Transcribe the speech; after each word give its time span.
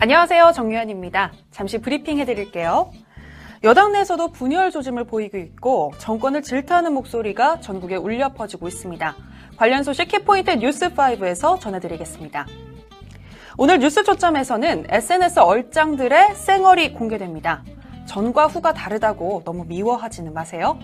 안녕하세요. 0.00 0.52
정유현입니다. 0.54 1.32
잠시 1.50 1.78
브리핑 1.78 2.18
해드릴게요. 2.18 2.90
여당 3.62 3.92
내에서도 3.92 4.32
분열 4.32 4.70
조짐을 4.70 5.04
보이고 5.04 5.38
있고 5.38 5.92
정권을 5.98 6.42
질타하는 6.42 6.92
목소리가 6.92 7.60
전국에 7.60 7.96
울려 7.96 8.34
퍼지고 8.34 8.68
있습니다. 8.68 9.14
관련 9.56 9.82
소식 9.84 10.08
키포인트 10.08 10.50
뉴스5에서 10.56 11.60
전해드리겠습니다. 11.60 12.46
오늘 13.56 13.78
뉴스 13.78 14.02
초점에서는 14.02 14.86
SNS 14.90 15.38
얼짱들의 15.38 16.34
쌩얼이 16.34 16.92
공개됩니다. 16.92 17.62
전과 18.06 18.48
후가 18.48 18.74
다르다고 18.74 19.42
너무 19.44 19.64
미워하지는 19.64 20.34
마세요. 20.34 20.78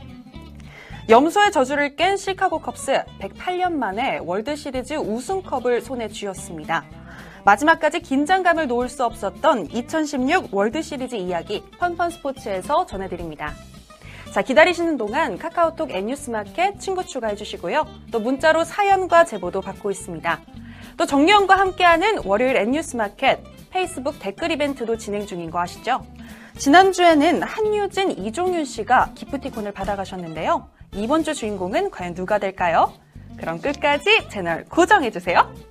염소의 1.09 1.51
저주를 1.51 1.97
깬 1.97 2.17
시카고 2.17 2.61
컵스 2.61 3.05
108년 3.21 3.73
만에 3.73 4.19
월드 4.23 4.55
시리즈 4.55 4.95
우승컵을 4.95 5.83
손에 5.83 6.09
쥐었습니다. 6.09 7.00
마지막까지 7.45 8.01
긴장감을 8.01 8.67
놓을 8.67 8.89
수 8.89 9.05
없었던 9.05 9.71
2016 9.73 10.53
월드 10.53 10.83
시리즈 10.83 11.15
이야기 11.15 11.63
펀펀 11.79 12.11
스포츠에서 12.11 12.87
전해드립니다. 12.87 13.55
자, 14.33 14.43
기다리시는 14.43 14.97
동안 14.97 15.39
카카오톡 15.39 15.91
N뉴스 15.91 16.31
마켓 16.31 16.79
친구 16.79 17.05
추가해 17.05 17.35
주시고요. 17.35 17.87
또 18.13 18.21
문자로 18.21 18.65
사연과 18.65 19.25
제보도 19.25 19.61
받고 19.61 19.91
있습니다. 19.91 20.41
또 20.97 21.07
정리원과 21.07 21.59
함께하는 21.59 22.25
월요일 22.25 22.57
N뉴스 22.57 22.97
마켓 22.97 23.41
페이스북 23.71 24.19
댓글 24.21 24.53
이벤트도 24.53 24.99
진행 24.99 25.27
중인 25.27 25.51
거 25.51 25.61
아시죠? 25.61 26.05
지난주에는 26.59 27.43
한유진, 27.43 28.11
이종윤 28.13 28.65
씨가 28.65 29.13
기프티콘을 29.15 29.73
받아가셨는데요. 29.73 30.69
이번 30.95 31.25
주 31.25 31.35
주인공은 31.35 31.91
과연 31.91 32.15
누가 32.15 32.39
될까요? 32.39 32.93
그럼 33.37 33.61
끝까지 33.61 34.29
채널 34.29 34.65
고정해주세요. 34.67 35.70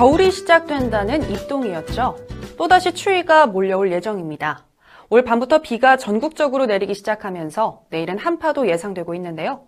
겨울이 0.00 0.30
시작된다는 0.30 1.30
입동이었죠. 1.30 2.16
또다시 2.56 2.94
추위가 2.94 3.46
몰려올 3.46 3.92
예정입니다. 3.92 4.64
올 5.10 5.22
밤부터 5.22 5.58
비가 5.60 5.98
전국적으로 5.98 6.64
내리기 6.64 6.94
시작하면서 6.94 7.82
내일은 7.90 8.16
한파도 8.16 8.66
예상되고 8.66 9.14
있는데요. 9.16 9.66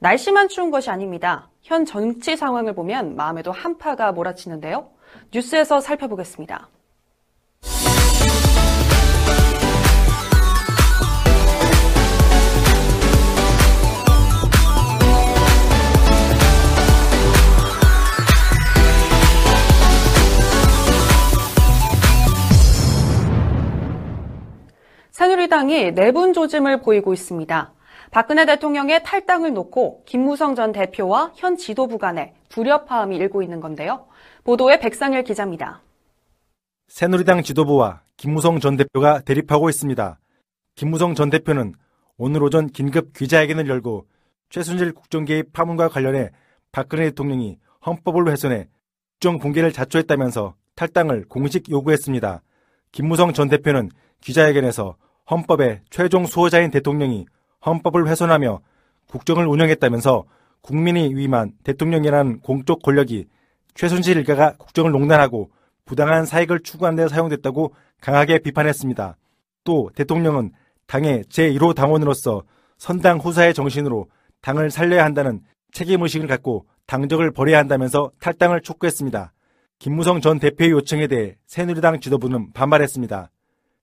날씨만 0.00 0.48
추운 0.48 0.72
것이 0.72 0.90
아닙니다. 0.90 1.48
현 1.62 1.84
정치 1.84 2.36
상황을 2.36 2.74
보면 2.74 3.14
마음에도 3.14 3.52
한파가 3.52 4.10
몰아치는데요. 4.10 4.88
뉴스에서 5.32 5.80
살펴보겠습니다. 5.80 6.68
새누리당이 25.18 25.94
내분 25.94 26.32
조짐을 26.32 26.80
보이고 26.80 27.12
있습니다. 27.12 27.74
박근혜 28.12 28.46
대통령의 28.46 29.02
탈당을 29.02 29.52
놓고 29.52 30.04
김무성 30.06 30.54
전 30.54 30.70
대표와 30.70 31.32
현 31.34 31.56
지도부 31.56 31.98
간에 31.98 32.36
불협화음이 32.50 33.16
일고 33.16 33.42
있는 33.42 33.58
건데요. 33.58 34.06
보도에 34.44 34.78
백상일 34.78 35.24
기자입니다. 35.24 35.82
새누리당 36.86 37.42
지도부와 37.42 38.02
김무성 38.16 38.60
전 38.60 38.76
대표가 38.76 39.18
대립하고 39.22 39.68
있습니다. 39.68 40.20
김무성 40.76 41.16
전 41.16 41.30
대표는 41.30 41.74
오늘 42.16 42.44
오전 42.44 42.68
긴급 42.68 43.12
기자회견을 43.12 43.68
열고 43.68 44.06
최순실 44.50 44.92
국정개입 44.92 45.52
파문과 45.52 45.88
관련해 45.88 46.30
박근혜 46.70 47.06
대통령이 47.06 47.58
헌법을 47.84 48.30
훼손해 48.30 48.68
국정 49.14 49.40
공개를 49.40 49.72
자초했다면서 49.72 50.54
탈당을 50.76 51.24
공식 51.28 51.68
요구했습니다. 51.68 52.40
김무성 52.92 53.32
전 53.32 53.48
대표는 53.48 53.90
기자회견에서 54.20 54.94
헌법의 55.30 55.82
최종 55.90 56.26
수호자인 56.26 56.70
대통령이 56.70 57.26
헌법을 57.64 58.08
훼손하며 58.08 58.60
국정을 59.08 59.46
운영했다면서 59.46 60.24
국민이 60.60 61.14
위임한 61.14 61.52
대통령이라는 61.64 62.40
공적 62.40 62.82
권력이 62.82 63.26
최순실 63.74 64.16
일가가 64.18 64.56
국정을 64.58 64.90
농단하고 64.90 65.50
부당한 65.84 66.26
사익을 66.26 66.60
추구하는 66.60 66.96
데 66.96 67.08
사용됐다고 67.08 67.74
강하게 68.00 68.38
비판했습니다. 68.38 69.16
또 69.64 69.90
대통령은 69.94 70.52
당의 70.86 71.24
제1호 71.24 71.74
당원으로서 71.74 72.42
선당 72.76 73.18
후사의 73.18 73.54
정신으로 73.54 74.08
당을 74.40 74.70
살려야 74.70 75.04
한다는 75.04 75.40
책임의식을 75.72 76.26
갖고 76.26 76.66
당적을 76.86 77.32
버려야 77.32 77.58
한다면서 77.58 78.10
탈당을 78.20 78.62
촉구했습니다. 78.62 79.32
김무성 79.78 80.20
전 80.20 80.38
대표의 80.38 80.70
요청에 80.70 81.06
대해 81.06 81.36
새누리당 81.46 82.00
지도부는 82.00 82.52
반발했습니다. 82.52 83.30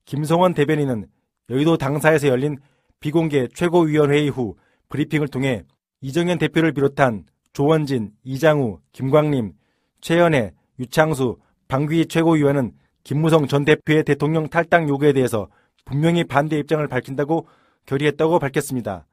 김성원 0.04 0.54
대변인은 0.54 1.06
여의도 1.50 1.76
당사에서 1.76 2.28
열린 2.28 2.58
비공개 3.00 3.48
최고위원회의 3.54 4.28
후 4.28 4.56
브리핑을 4.88 5.28
통해 5.28 5.64
이정현 6.00 6.38
대표를 6.38 6.72
비롯한 6.72 7.24
조원진, 7.52 8.12
이장우, 8.24 8.80
김광림, 8.92 9.52
최연혜, 10.00 10.52
유창수, 10.78 11.38
방귀 11.68 12.06
최고위원은 12.06 12.72
김무성 13.02 13.46
전 13.46 13.64
대표의 13.64 14.04
대통령 14.04 14.48
탈당 14.48 14.88
요구에 14.88 15.12
대해서 15.12 15.48
분명히 15.84 16.24
반대 16.24 16.58
입장을 16.58 16.86
밝힌다고 16.86 17.46
결의했다고 17.86 18.38
밝혔습니다. 18.38 19.06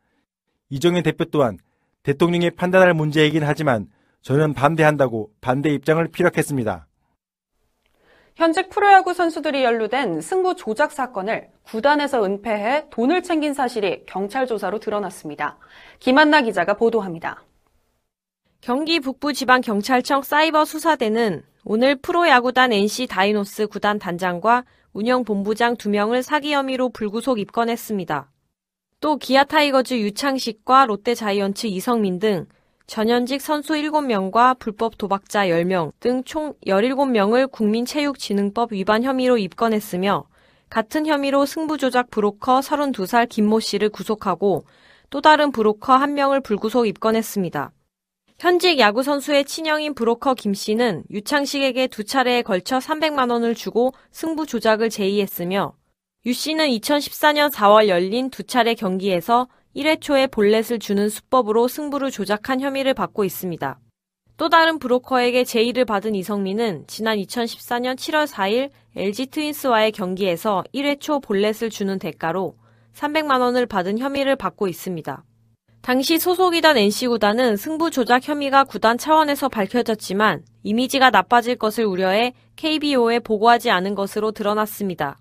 이정현 0.70 1.04
대표 1.04 1.26
또한 1.26 1.58
대통령이 2.02 2.52
판단할 2.52 2.94
문제이긴 2.94 3.44
하지만 3.44 3.88
저는 4.22 4.54
반대한다고 4.54 5.32
반대 5.40 5.70
입장을 5.70 6.06
피력했습니다. 6.08 6.88
현직 8.36 8.70
프로야구 8.70 9.14
선수들이 9.14 9.64
연루된 9.64 10.22
승부 10.22 10.56
조작 10.56 10.92
사건을 10.92 11.50
구단에서 11.64 12.24
은폐해 12.24 12.90
돈을 12.90 13.22
챙긴 13.22 13.54
사실이 13.54 14.06
경찰 14.08 14.48
조사로 14.48 14.80
드러났습니다. 14.80 15.60
김한나 16.00 16.42
기자가 16.42 16.74
보도합니다. 16.74 17.44
경기 18.62 19.00
북부지방경찰청 19.00 20.24
사이버 20.24 20.66
수사대는 20.66 21.44
오늘 21.64 21.96
프로야구단 21.96 22.74
NC 22.74 23.08
다이노스 23.08 23.68
구단 23.68 24.00
단장과 24.00 24.64
운영본부장 24.94 25.76
2명을 25.76 26.24
사기 26.24 26.54
혐의로 26.54 26.90
불구속 26.90 27.40
입건했습니다. 27.40 28.32
또 29.00 29.18
기아 29.18 29.44
타이거즈 29.44 29.96
유창식과 29.96 30.88
롯데 30.88 31.14
자이언츠 31.14 31.68
이성민 31.68 32.20
등 32.20 32.48
전현직 32.88 33.42
선수 33.42 33.74
7명과 33.74 34.60
불법 34.60 34.98
도박자 34.98 35.48
10명 35.48 35.92
등 36.00 36.24
총 36.24 36.54
17명을 36.66 37.50
국민체육진흥법 37.52 38.74
위반 38.74 39.04
혐의로 39.04 39.38
입건했으며 39.38 40.26
같은 40.70 41.06
혐의로 41.06 41.46
승부조작 41.46 42.12
브로커 42.12 42.60
32살 42.60 43.30
김모 43.30 43.60
씨를 43.62 43.90
구속하고 43.90 44.66
또 45.10 45.22
다른 45.22 45.52
브로커 45.52 45.98
1명을 45.98 46.44
불구속 46.44 46.88
입건했습니다. 46.88 47.72
현직 48.40 48.80
야구 48.80 49.04
선수의 49.04 49.46
친형인 49.46 49.94
브로커 49.94 50.34
김 50.34 50.54
씨는 50.54 51.04
유창식에게 51.10 51.88
두 51.88 52.04
차례에 52.04 52.42
걸쳐 52.42 52.80
300만 52.80 53.32
원을 53.32 53.56
주고 53.56 53.94
승부 54.12 54.46
조작을 54.46 54.90
제의했으며 54.90 55.74
유 56.26 56.34
씨는 56.34 56.68
2014년 56.68 57.52
4월 57.52 57.88
열린 57.88 58.30
두 58.30 58.44
차례 58.44 58.74
경기에서 58.74 59.48
1회 59.76 60.02
초에 60.02 60.28
볼넷을 60.28 60.80
주는 60.80 61.10
수법으로 61.10 61.68
승부를 61.68 62.12
조작한 62.12 62.62
혐의를 62.62 62.94
받고 62.94 63.24
있습니다. 63.24 63.80
또 64.38 64.50
다른 64.50 64.80
브로커에게 64.80 65.44
제의를 65.44 65.86
받은 65.86 66.16
이성민은 66.16 66.86
지난 66.88 67.18
2014년 67.18 67.96
7월 67.96 68.28
4일 68.28 68.70
LG 68.96 69.28
트윈스와의 69.28 69.92
경기에서 69.92 70.64
1회 70.74 71.00
초 71.00 71.20
볼넷을 71.20 71.70
주는 71.70 71.98
대가로 72.00 72.56
300만 72.94 73.42
원을 73.42 73.66
받은 73.66 74.00
혐의를 74.00 74.36
받고 74.36 74.68
있습니다. 74.68 75.24
당시 75.82 76.18
소속이던 76.18 76.78
NC구단은 76.78 77.58
승부 77.58 77.92
조작 77.92 78.28
혐의가 78.28 78.64
구단 78.64 78.98
차원에서 78.98 79.50
밝혀졌지만 79.50 80.46
이미지가 80.64 81.10
나빠질 81.10 81.58
것을 81.58 81.84
우려해 81.84 82.34
KBO에 82.56 83.20
보고하지 83.20 83.70
않은 83.70 83.94
것으로 83.94 84.32
드러났습니다. 84.32 85.18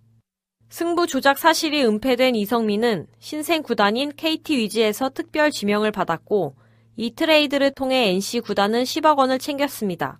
승부 0.72 1.06
조작 1.06 1.36
사실이 1.36 1.84
은폐된 1.84 2.34
이성민은 2.34 3.06
신생 3.18 3.62
구단인 3.62 4.10
KT 4.16 4.56
위즈에서 4.56 5.10
특별 5.10 5.50
지명을 5.50 5.92
받았고 5.92 6.54
이 6.96 7.14
트레이드를 7.14 7.72
통해 7.72 8.08
NC 8.08 8.40
구단은 8.40 8.84
10억 8.84 9.18
원을 9.18 9.38
챙겼습니다. 9.38 10.18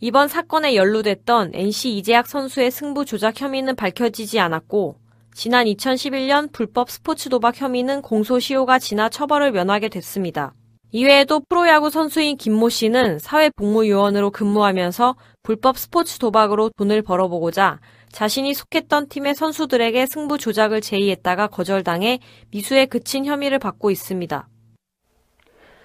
이번 0.00 0.26
사건에 0.26 0.74
연루됐던 0.74 1.52
NC 1.54 1.96
이재학 1.98 2.26
선수의 2.26 2.72
승부 2.72 3.04
조작 3.04 3.40
혐의는 3.40 3.76
밝혀지지 3.76 4.40
않았고 4.40 4.96
지난 5.34 5.66
2011년 5.66 6.50
불법 6.50 6.90
스포츠 6.90 7.28
도박 7.28 7.60
혐의는 7.60 8.02
공소시효가 8.02 8.80
지나 8.80 9.08
처벌을 9.08 9.52
면하게 9.52 9.88
됐습니다. 9.88 10.52
이외에도 10.90 11.40
프로야구 11.48 11.90
선수인 11.90 12.36
김모 12.36 12.70
씨는 12.70 13.20
사회복무요원으로 13.20 14.30
근무하면서 14.30 15.14
불법 15.44 15.78
스포츠 15.78 16.18
도박으로 16.18 16.70
돈을 16.76 17.02
벌어보고자 17.02 17.78
자신이 18.12 18.52
속했던 18.54 19.08
팀의 19.08 19.34
선수들에게 19.34 20.06
승부 20.06 20.38
조작을 20.38 20.80
제의했다가 20.80 21.48
거절당해 21.48 22.20
미수에 22.50 22.86
그친 22.86 23.24
혐의를 23.24 23.58
받고 23.58 23.90
있습니다. 23.90 24.48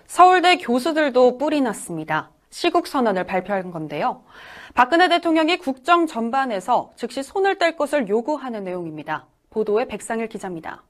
서울대 0.05 0.57
교수들도 0.57 1.37
뿔이 1.37 1.61
났습니다. 1.61 2.31
시국 2.49 2.87
선언을 2.87 3.25
발표한 3.25 3.71
건데요. 3.71 4.23
박근혜 4.73 5.09
대통령이 5.09 5.57
국정 5.57 6.05
전반에서 6.05 6.91
즉시 6.95 7.23
손을 7.23 7.57
뗄 7.57 7.75
것을 7.75 8.07
요구하는 8.07 8.63
내용입니다. 8.63 9.27
보도에 9.49 9.85
백상일 9.85 10.27
기자입니다. 10.27 10.83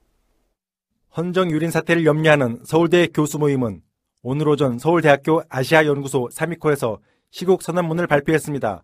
헌정 1.16 1.50
유린 1.50 1.70
사태를 1.70 2.04
염려하는 2.04 2.62
서울대 2.64 3.06
교수 3.08 3.38
모임은 3.38 3.80
오늘 4.22 4.48
오전 4.48 4.78
서울대학교 4.78 5.42
아시아연구소 5.48 6.28
3위코에서 6.32 6.98
시국 7.30 7.62
선언문을 7.62 8.06
발표했습니다. 8.06 8.82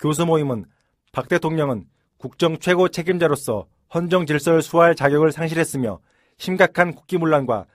교수 0.00 0.24
모임은 0.24 0.64
박 1.12 1.28
대통령은 1.28 1.84
국정 2.18 2.58
최고 2.58 2.88
책임자로서 2.88 3.66
헌정 3.94 4.26
질서를 4.26 4.62
수호할 4.62 4.94
자격을 4.94 5.32
상실했으며 5.32 6.00
심각한 6.38 6.92
국기문란과 6.94 7.66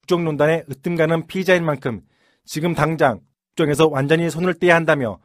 국정농단에 0.00 0.64
으뜸가는 0.70 1.26
피의자인 1.26 1.64
만큼 1.64 2.02
지금 2.44 2.74
당장 2.74 3.20
국정에서 3.48 3.88
완전히 3.88 4.30
손을 4.30 4.54
떼야 4.54 4.74
한다며 4.74 5.18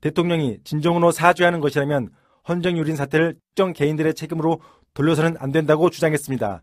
대통령이 0.00 0.58
진정으로 0.64 1.10
사죄하는 1.10 1.60
것이라면 1.60 2.10
헌정 2.48 2.78
유린 2.78 2.96
사태를 2.96 3.34
특정 3.48 3.72
개인들의 3.72 4.14
책임으로 4.14 4.60
돌려서는 4.94 5.36
안 5.38 5.52
된다고 5.52 5.90
주장했습니다. 5.90 6.62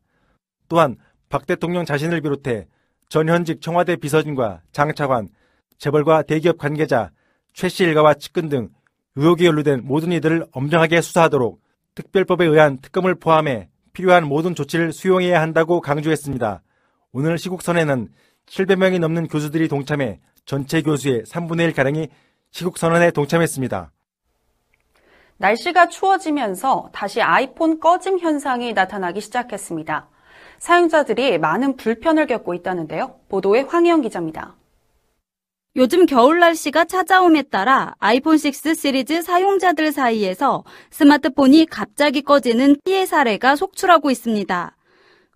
또한 0.69 0.95
박 1.29 1.45
대통령 1.45 1.85
자신을 1.85 2.21
비롯해 2.21 2.67
전현직 3.09 3.61
청와대 3.61 3.95
비서진과 3.97 4.61
장차관, 4.71 5.29
재벌과 5.77 6.23
대기업 6.23 6.57
관계자, 6.57 7.11
최씨 7.53 7.83
일가와 7.83 8.15
측근 8.15 8.49
등 8.49 8.69
의혹이 9.15 9.45
연루된 9.45 9.81
모든 9.85 10.11
이들을 10.11 10.47
엄정하게 10.51 11.01
수사하도록 11.01 11.61
특별법에 11.95 12.45
의한 12.45 12.79
특검을 12.81 13.15
포함해 13.15 13.69
필요한 13.93 14.27
모든 14.27 14.55
조치를 14.55 14.91
수용해야 14.91 15.41
한다고 15.41 15.79
강조했습니다. 15.81 16.61
오늘 17.13 17.37
시국선에는 17.37 18.09
700명이 18.45 18.99
넘는 18.99 19.27
교수들이 19.27 19.67
동참해 19.69 20.19
전체 20.45 20.81
교수의 20.81 21.23
3분의 21.23 21.71
1가량이 21.71 22.09
시국선언에 22.51 23.11
동참했습니다. 23.11 23.91
날씨가 25.37 25.89
추워지면서 25.89 26.89
다시 26.93 27.21
아이폰 27.21 27.79
꺼짐 27.79 28.19
현상이 28.19 28.73
나타나기 28.73 29.21
시작했습니다. 29.21 30.09
사용자들이 30.59 31.37
많은 31.37 31.75
불편을 31.75 32.27
겪고 32.27 32.53
있다는데요. 32.53 33.19
보도에 33.27 33.61
황희영 33.61 34.01
기자입니다. 34.01 34.55
요즘 35.77 36.05
겨울 36.05 36.39
날씨가 36.39 36.85
찾아옴에 36.85 37.41
따라 37.41 37.95
아이폰 37.99 38.37
6 38.37 38.75
시리즈 38.75 39.21
사용자들 39.21 39.91
사이에서 39.91 40.63
스마트폰이 40.89 41.65
갑자기 41.65 42.21
꺼지는 42.21 42.77
피해 42.85 43.05
사례가 43.05 43.57
속출하고 43.57 44.09
있습니다. 44.09 44.77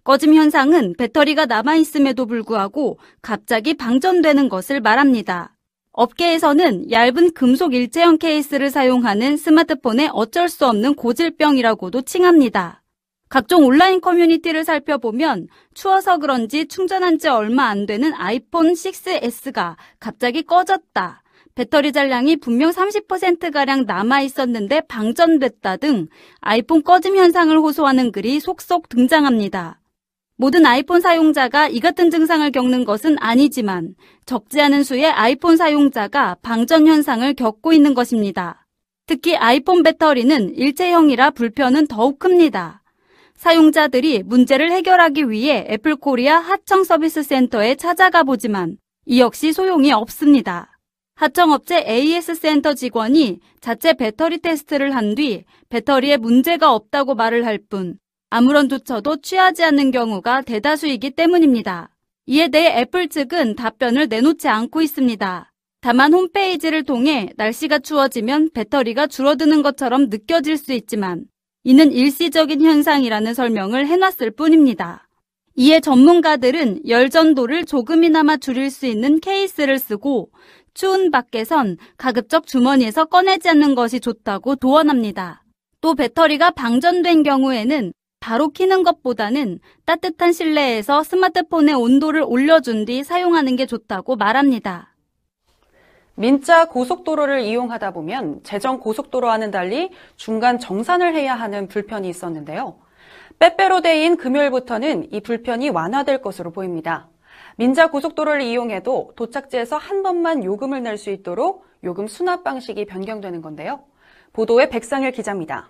꺼짐 0.06 0.36
현상은 0.36 0.96
배터리가 0.98 1.46
남아있음에도 1.46 2.26
불구하고 2.26 3.00
갑자기 3.22 3.74
방전되는 3.74 4.48
것을 4.48 4.80
말합니다. 4.80 5.58
업계에서는 5.92 6.90
얇은 6.90 7.34
금속 7.34 7.74
일체형 7.74 8.18
케이스를 8.18 8.70
사용하는 8.70 9.36
스마트폰의 9.36 10.12
어쩔 10.14 10.48
수 10.48 10.66
없는 10.66 10.96
고질병이라고도 10.96 12.04
칭합니다. 12.04 12.82
각종 13.30 13.64
온라인 13.64 14.02
커뮤니티를 14.02 14.66
살펴보면 14.66 15.50
추워서 15.76 16.18
그런지 16.18 16.68
충전한 16.68 17.20
지 17.20 17.28
얼마 17.28 17.66
안 17.66 17.86
되는 17.86 18.12
아이폰 18.16 18.74
6S가 18.74 19.76
갑자기 20.00 20.42
꺼졌다. 20.42 21.22
배터리 21.54 21.92
잔량이 21.92 22.38
분명 22.38 22.72
30%가량 22.72 23.86
남아 23.86 24.22
있었는데 24.22 24.81
방전됐다 24.88 25.78
등 25.78 26.08
아이폰 26.40 26.81
꺼짐 26.81 27.18
현상을 27.18 27.56
호소하는 27.56 28.12
글이 28.12 28.40
속속 28.40 28.90
등장합니다. 28.90 29.80
모든 30.36 30.66
아이폰 30.66 31.02
사용자가 31.02 31.68
이 31.68 31.80
같은 31.81 32.10
증상을 32.10 32.50
겪는 32.52 32.84
것은 32.84 33.18
아니지만 33.20 33.94
적지 34.26 34.60
않은 34.62 34.84
수의 34.84 35.06
아이폰 35.06 35.56
사용자가 35.56 36.38
방전 36.42 36.88
현상을 36.88 37.31
겪고 37.36 37.74
있는 37.74 37.94
것입니다. 37.94 38.66
특히 39.06 39.36
아이폰 39.36 39.84
배터리는 39.84 40.56
일체형이라 40.56 41.31
불편은 41.31 41.88
더욱 41.88 42.20
큽니다. 42.20 42.79
사용자들이 43.44 44.24
문제를 44.24 44.70
해결하기 44.74 45.30
위해 45.30 45.66
애플 45.70 45.96
코리아 45.96 46.40
하청 46.40 46.84
서비스 46.84 47.24
센터에 47.24 47.76
찾아가 47.76 48.24
보지만 48.24 48.76
이 49.06 49.22
역시 49.22 49.54
소용이 49.54 49.94
없습니다. 49.94 50.78
하청업체 51.16 51.86
AS 51.88 52.36
센터 52.36 52.74
직원이 52.74 53.40
자체 53.62 53.94
배터리 53.94 54.40
테스트를 54.40 54.94
한 54.94 55.16
뒤 55.16 55.46
배터리에 55.70 56.18
문제가 56.18 56.74
없다고 56.74 57.16
말을 57.16 57.46
할 57.46 57.60
뿐 57.70 57.98
아무런 58.30 58.68
조처도 58.68 59.22
취하지 59.22 59.64
않는 59.64 59.92
경우가 59.92 60.42
대다수이기 60.42 61.12
때문입니다. 61.12 61.96
이에 62.26 62.50
대해 62.50 62.82
애플 62.82 63.08
측은 63.08 63.56
답변을 63.56 64.10
내놓지 64.10 64.50
않고 64.50 64.82
있습니다. 64.82 65.50
다만 65.80 66.14
홈페이지를 66.14 66.84
통해 66.84 67.30
날씨가 67.38 67.80
추워지면 67.80 68.50
배터리가 68.54 69.08
줄어드는 69.08 69.62
것처럼 69.62 70.10
느껴질 70.10 70.58
수 70.58 70.74
있지만 70.74 71.24
이는 71.64 71.92
일시적인 71.92 72.62
현상이라는 72.62 73.34
설명을 73.34 73.86
해놨을 73.88 74.32
뿐입니다. 74.36 75.08
이에 75.56 75.82
전문가들은 75.82 76.88
열 76.88 77.10
전도를 77.10 77.66
조금이나마 77.66 78.38
줄일 78.38 78.72
수 78.72 78.86
있는 78.86 79.20
케이스를 79.20 79.78
쓰고 79.78 80.32
추운 80.74 81.12
밖에선 81.12 81.78
가급적 81.98 82.48
주머니에서 82.48 83.06
꺼내지 83.06 83.50
않는 83.50 83.76
것이 83.76 84.00
좋다고 84.00 84.56
도언합니다. 84.56 85.44
또 85.82 85.96
배터리가 85.96 86.52
방전된 86.52 87.24
경우에는 87.24 87.92
바로 88.22 88.50
키는 88.50 88.84
것보다는 88.84 89.60
따뜻한 89.86 90.32
실내에서 90.32 91.04
스마트폰의 91.04 91.76
온도를 91.76 92.24
올려준 92.26 92.86
뒤 92.86 93.04
사용하는 93.04 93.58
게 93.58 93.66
좋다고 93.66 94.16
말합니다. 94.16 94.89
민자 96.19 96.66
고속도로를 96.68 97.39
이용하다 97.44 97.92
보면 97.92 98.42
재정 98.44 98.81
고속도로와는 98.81 99.51
달리 99.51 99.89
중간 100.18 100.60
정산을 100.60 101.16
해야 101.16 101.33
하는 101.33 101.69
불편이 101.69 102.10
있었는데요. 102.10 102.75
빼빼로 103.39 103.80
데이인 103.80 104.18
금요일부터는 104.18 105.13
이 105.13 105.21
불편이 105.21 105.69
완화될 105.69 106.21
것으로 106.21 106.51
보입니다. 106.51 107.07
민자 107.56 107.89
고속도로를 107.89 108.42
이용해도 108.42 109.13
도착지에서 109.16 109.78
한 109.78 110.04
번만 110.04 110.44
요금을 110.44 110.83
낼 110.83 110.97
수 110.97 111.09
있도록 111.09 111.64
요금 111.85 112.07
수납 112.07 112.44
방식이 112.44 112.83
변경되는 112.83 113.42
건데요. 113.42 113.80
보도에 114.33 114.68
백상일 114.68 115.14
기자입니다. 115.14 115.69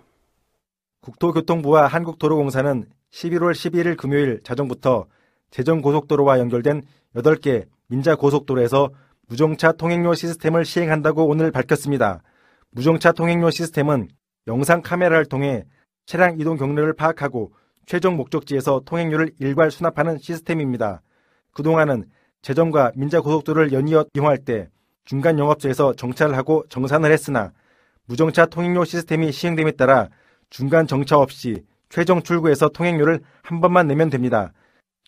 국토교통부와 1.02 1.86
한국도로공사는 1.86 2.86
11월 3.12 3.52
11일 3.52 3.96
금요일 3.96 4.40
자정부터 4.42 5.06
재정고속도로와 5.52 6.40
연결된 6.40 6.82
8개 7.14 7.66
민자 7.86 8.16
고속도로에서 8.16 8.90
무정차 9.30 9.70
통행료 9.70 10.12
시스템을 10.12 10.64
시행한다고 10.64 11.24
오늘 11.24 11.52
밝혔습니다. 11.52 12.20
무정차 12.72 13.12
통행료 13.12 13.48
시스템은 13.50 14.08
영상 14.48 14.82
카메라를 14.82 15.24
통해 15.24 15.62
차량 16.04 16.40
이동 16.40 16.56
경로를 16.56 16.94
파악하고 16.94 17.52
최종 17.86 18.16
목적지에서 18.16 18.82
통행료를 18.84 19.30
일괄 19.38 19.70
수납하는 19.70 20.18
시스템입니다. 20.18 21.02
그동안은 21.52 22.06
재정과 22.42 22.90
민자고속도로를 22.96 23.72
연이어 23.72 24.06
이용할 24.14 24.38
때 24.38 24.68
중간 25.04 25.38
영업소에서 25.38 25.94
정차를 25.94 26.36
하고 26.36 26.64
정산을 26.68 27.12
했으나 27.12 27.52
무정차 28.06 28.46
통행료 28.46 28.84
시스템이 28.84 29.30
시행됨에 29.30 29.72
따라 29.72 30.08
중간 30.48 30.88
정차 30.88 31.16
없이 31.16 31.64
최종 31.88 32.20
출구에서 32.24 32.70
통행료를 32.70 33.20
한 33.42 33.60
번만 33.60 33.86
내면 33.86 34.10
됩니다. 34.10 34.52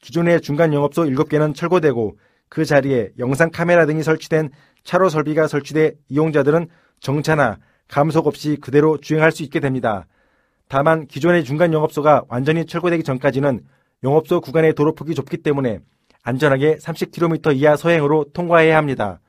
기존의 0.00 0.42
중간 0.42 0.72
영업소 0.72 1.06
7개는 1.06 1.56
철거되고 1.56 2.16
그 2.52 2.66
자리에 2.66 3.12
영상 3.18 3.50
카메라 3.50 3.86
등이 3.86 4.02
설치된 4.02 4.50
차로 4.84 5.08
설비가 5.08 5.46
설치돼 5.46 5.94
이용자들은 6.10 6.68
정차나 7.00 7.56
감속 7.88 8.26
없이 8.26 8.58
그대로 8.60 8.98
주행할 8.98 9.32
수 9.32 9.42
있게 9.42 9.58
됩니다. 9.58 10.04
다만 10.68 11.06
기존의 11.06 11.44
중간 11.44 11.72
영업소가 11.72 12.24
완전히 12.28 12.66
철거되기 12.66 13.04
전까지는 13.04 13.60
영업소 14.04 14.42
구간의 14.42 14.74
도로 14.74 14.94
폭이 14.94 15.14
좁기 15.14 15.38
때문에 15.38 15.78
안전하게 16.24 16.76
30km 16.76 17.56
이하 17.56 17.74
서행으로 17.74 18.26
통과해야 18.34 18.76
합니다. 18.76 19.20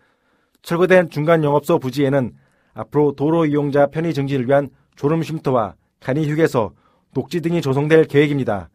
철거된 0.62 1.10
중간 1.10 1.46
영업소 1.46 1.80
부지에는 1.80 2.34
앞으로 2.74 3.16
도로 3.16 3.46
이용자 3.46 3.88
편의 3.88 4.14
증진을 4.14 4.50
위한 4.50 4.68
졸음 4.98 5.24
쉼터와 5.24 5.76
간이 6.02 6.30
휴게소, 6.30 6.74
녹지 7.14 7.40
등이 7.40 7.62
조성될 7.62 8.04
계획입니다. 8.08 8.70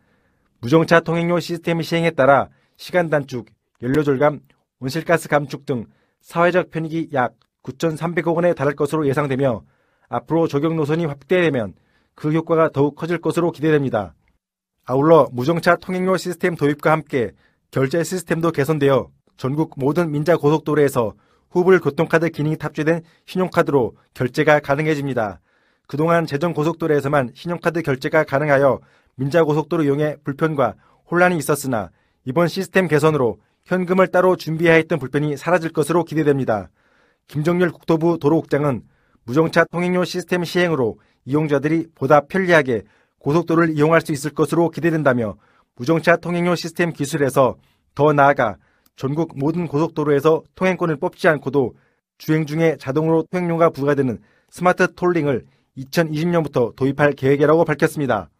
무정차 0.62 1.00
통행료 1.00 1.38
시스템 1.38 1.83
시행에 1.83 2.12
따라 2.12 2.49
시간 2.78 3.11
단축, 3.11 3.45
연료 3.82 4.02
절감, 4.02 4.40
온실가스 4.80 5.28
감축 5.28 5.64
등 5.64 5.87
사회적 6.20 6.70
편익이 6.70 7.11
약 7.12 7.35
9,300억 7.62 8.35
원에 8.35 8.54
달할 8.54 8.75
것으로 8.75 9.06
예상되며 9.06 9.62
앞으로 10.08 10.49
적용 10.49 10.76
노선이 10.76 11.06
확대되면 11.06 11.75
그 12.14 12.32
효과가 12.32 12.70
더욱 12.70 12.97
커질 12.97 13.18
것으로 13.20 13.52
기대됩니다. 13.52 14.14
아울러 14.85 15.28
무정차 15.32 15.76
통행료 15.76 16.16
시스템 16.16 16.56
도입과 16.56 16.90
함께 16.90 17.32
결제 17.70 18.02
시스템도 18.02 18.50
개선되어 18.50 19.11
전국 19.37 19.75
모든 19.76 20.11
민자 20.11 20.37
고속도로에서 20.37 21.14
후불 21.50 21.80
교통카드 21.80 22.30
기능이 22.30 22.56
탑재된 22.56 23.02
신용카드로 23.26 23.97
결제가 24.14 24.61
가능해집니다. 24.61 25.40
그동안 25.87 26.26
제정 26.26 26.52
고속도로에서만 26.52 27.30
신용카드 27.35 27.82
결제가 27.82 28.25
가능하여 28.25 28.80
민자 29.14 29.44
고속도로 29.44 29.85
이용에 29.85 30.16
불편과 30.25 30.75
혼란이 31.11 31.37
있었으나 31.37 31.90
이번 32.25 32.49
시스템 32.49 32.88
개선으로 32.88 33.38
현금을 33.69 34.07
따로 34.07 34.35
준비해야 34.35 34.77
했던 34.77 34.99
불편이 34.99 35.37
사라질 35.37 35.71
것으로 35.73 36.05
기대됩니다. 36.05 36.71
김정열 37.27 37.71
국토부 37.71 38.19
도로국장은 38.19 38.83
무정차 39.25 39.65
통행료 39.71 40.05
시스템 40.05 40.43
시행으로 40.43 40.99
이용자들이 41.27 41.89
보다 41.95 42.21
편리하게 42.21 42.85
고속도로를 43.19 43.77
이용할 43.77 44.01
수 44.01 44.13
있을 44.13 44.31
것으로 44.31 44.71
기대된다며 44.71 45.37
무정차 45.77 46.17
통행료 46.17 46.55
시스템 46.55 46.95
기술에서 46.95 47.57
더 47.95 48.15
나아가 48.15 48.57
전국 48.97 49.39
모든 49.39 49.69
고속도로에서 49.69 50.45
통행권을 50.55 50.97
뽑지 50.97 51.29
않고도 51.29 51.75
주행 52.17 52.47
중에 52.47 52.79
자동으로 52.81 53.27
통행료가 53.31 53.69
부과되는 53.69 54.19
스마트 54.49 54.95
톨링을 54.95 55.45
2020년부터 55.77 56.75
도입할 56.75 57.13
계획이라고 57.13 57.67
밝혔습니다. 57.67 58.31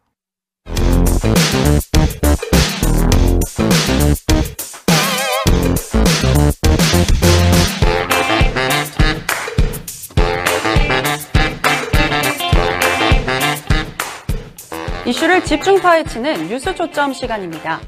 이슈를 15.09 15.43
집중 15.43 15.79
파헤치는 15.81 16.49
뉴스 16.49 16.75
초점 16.75 17.13
시간입니다. 17.13 17.79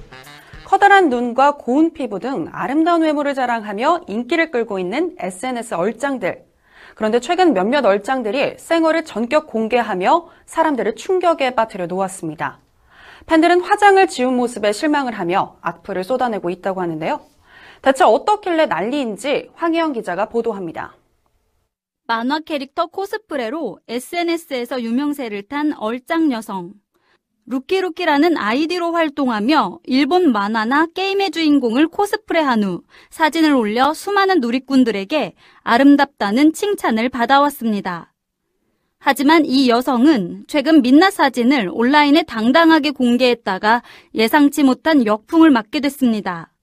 커다란 0.66 1.10
눈과 1.10 1.58
고운 1.58 1.94
피부 1.94 2.20
등 2.20 2.48
아름다운 2.51 3.04
외모를 3.04 3.36
자랑하며 3.36 4.06
인기를 4.08 4.50
끌고 4.50 4.80
있는 4.80 5.16
SNS 5.20 5.75
얼짱들. 5.75 6.44
그런데 6.96 7.20
최근 7.20 7.54
몇몇 7.54 7.86
얼짱들이 7.86 8.56
생얼을 8.58 9.06
전격 9.06 9.46
공개하며 9.46 10.30
사람들을 10.48 10.96
충격에 10.96 11.54
빠뜨려 11.54 11.86
놓았습니다. 11.86 12.58
팬들은 13.28 13.62
화장을 13.62 14.08
지운 14.08 14.36
모습에 14.36 14.72
실망을 14.72 15.13
하며 15.13 15.58
악플을 15.62 16.04
쏟아내고 16.04 16.50
있다고 16.50 16.82
하는데요. 16.82 17.22
대체 17.84 18.04
어떻길래 18.04 18.66
난리인지 18.66 19.51
황희영 19.54 19.94
기자가 19.94 20.28
보도합니다. 20.28 20.96
만화 22.08 22.40
캐릭터 22.40 22.88
코스프레로 22.88 23.78
SNS에서 23.88 24.82
유명세를 24.82 25.44
탄 25.44 25.74
얼짱 25.78 26.32
여성. 26.32 26.81
루키루키라는 27.46 28.38
아이디로 28.38 28.94
활동하며 28.94 29.80
일본 29.86 30.32
만화나 30.32 30.86
게임의 30.88 31.32
주인공을 31.32 31.88
코스프레한 31.88 32.64
후 32.64 32.84
사진을 33.10 33.54
올려 33.54 33.94
수많은 33.94 34.40
누리꾼들에게 34.40 35.34
아름답다는 35.64 36.54
칭찬을 36.54 37.10
받아왔습니다. 37.10 38.14
하지만 39.00 39.46
이 39.46 39.68
여성은 39.68 40.46
최근 40.48 40.82
민낯 40.84 41.14
사진을 41.14 41.70
온라인에 41.74 42.24
당당하게 42.24 42.92
공개했다가 42.92 43.82
예상치 44.14 44.64
못한 44.64 45.06
역풍을 45.06 45.50
맞게 45.50 45.80
됐습니다. 45.80 46.54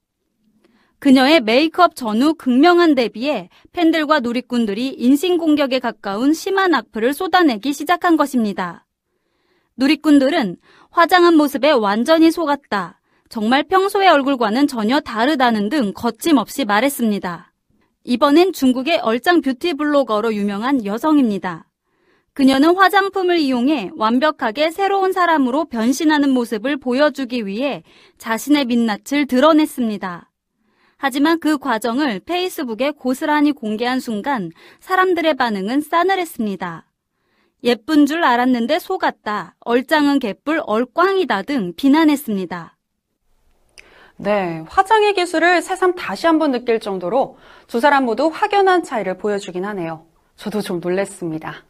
그녀의 1.01 1.41
메이크업 1.43 1.95
전후 1.97 2.35
극명한 2.35 2.95
데비에 2.95 3.49
팬들과 3.73 4.21
누리꾼들이 4.21 4.89
인신공격에 4.89 5.79
가까운 5.81 6.33
심한 6.33 6.75
악플을 6.75 7.13
쏟아내기 7.13 7.73
시작한 7.73 8.17
것입니다. 8.17 8.88
누리꾼들은 9.79 10.57
화장한 10.91 11.37
모습에 11.37 11.71
완전히 11.71 12.33
속았다. 12.33 13.01
정말 13.29 13.63
평소의 13.63 14.09
얼굴과는 14.09 14.67
전혀 14.67 14.99
다르다는 14.99 15.69
등 15.69 15.93
거침없이 15.95 16.65
말했습니다. 16.65 17.53
이번엔 18.03 18.53
중국의 18.53 18.99
얼짱 18.99 19.41
뷰티 19.41 19.75
블로거로 19.75 20.35
유명한 20.35 20.85
여성입니다. 20.85 21.67
그녀는 22.33 22.77
화장품을 22.77 23.39
이용해 23.39 23.93
완벽하게 23.97 24.71
새로운 24.73 25.13
사람으로 25.13 25.67
변신하는 25.67 26.31
모습을 26.31 26.79
보여주기 26.79 27.47
위해 27.47 27.85
자신의 28.19 28.65
민낯을 28.65 29.27
드러냈습니다. 29.29 30.31
하지만 30.97 31.39
그 31.39 31.59
과정을 31.59 32.21
페이스북에 32.21 32.91
고스란히 32.91 33.53
공개한 33.53 34.01
순간 34.01 34.51
사람들의 34.81 35.35
반응은 35.35 35.83
싸늘했습니다. 35.83 36.88
예쁜 37.65 38.07
줄 38.07 38.25
알았는데 38.25 38.79
속았다. 38.79 39.57
얼짱은 39.61 40.21
개뿔, 40.21 40.62
얼꽝이다 40.65 41.43
등 41.43 41.73
비난했습니다. 41.77 42.77
네, 44.21 44.65
화장의 44.69 45.15
기술을 45.15 45.62
새삼 45.62 45.95
다시 45.95 46.27
한번 46.27 46.50
느낄 46.50 46.81
정도로 46.81 47.38
두 47.69 47.79
사람 47.81 48.05
모두 48.05 48.29
확연한 48.33 48.83
차이를 48.83 49.17
보여주긴 49.17 49.65
하네요. 49.65 50.07
저도 50.37 50.61
좀 50.61 50.81
놀랬습니다. 50.81 51.65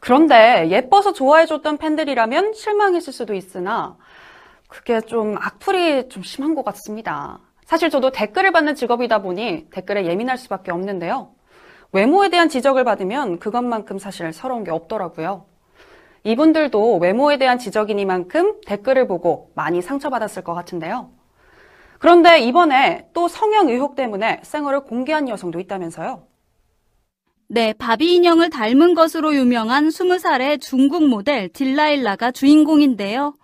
그런데 0.00 0.68
예뻐서 0.70 1.12
좋아해줬던 1.12 1.78
팬들이라면 1.78 2.52
실망했을 2.52 3.12
수도 3.12 3.34
있으나 3.34 3.96
그게 4.68 5.00
좀 5.00 5.36
악플이 5.38 6.08
좀 6.08 6.22
심한 6.22 6.54
것 6.54 6.64
같습니다. 6.64 7.38
사실 7.64 7.88
저도 7.88 8.10
댓글을 8.10 8.52
받는 8.52 8.74
직업이다 8.74 9.22
보니 9.22 9.68
댓글에 9.70 10.06
예민할 10.06 10.36
수밖에 10.36 10.70
없는데요. 10.70 11.30
외모에 11.94 12.28
대한 12.28 12.48
지적을 12.48 12.82
받으면 12.82 13.38
그것만큼 13.38 14.00
사실 14.00 14.32
서러운 14.32 14.64
게 14.64 14.72
없더라고요. 14.72 15.46
이분들도 16.24 16.96
외모에 16.98 17.38
대한 17.38 17.56
지적이니만큼 17.56 18.62
댓글을 18.66 19.06
보고 19.06 19.52
많이 19.54 19.80
상처받았을 19.80 20.42
것 20.42 20.54
같은데요. 20.54 21.12
그런데 22.00 22.40
이번에 22.40 23.08
또 23.14 23.28
성형 23.28 23.68
의혹 23.68 23.94
때문에 23.94 24.40
생얼을 24.42 24.80
공개한 24.80 25.28
여성도 25.28 25.60
있다면서요. 25.60 26.26
네, 27.46 27.72
바비 27.74 28.16
인형을 28.16 28.50
닮은 28.50 28.94
것으로 28.94 29.36
유명한 29.36 29.86
20살의 29.86 30.60
중국 30.60 31.06
모델 31.06 31.48
딜라일라가 31.48 32.32
주인공인데요. 32.32 33.36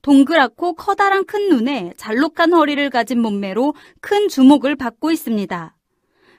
동그랗고 0.00 0.74
커다란 0.74 1.24
큰 1.24 1.48
눈에 1.48 1.92
잘록한 1.96 2.52
허리를 2.52 2.90
가진 2.90 3.20
몸매로 3.20 3.74
큰 4.00 4.26
주목을 4.26 4.74
받고 4.74 5.12
있습니다. 5.12 5.76